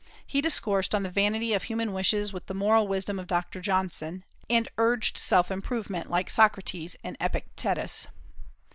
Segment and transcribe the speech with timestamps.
[0.25, 3.61] He discoursed on the vanity of human wishes with the moral wisdom of Dr.
[3.61, 8.07] Johnson, and urged self improvement like Socrates and Epictetus.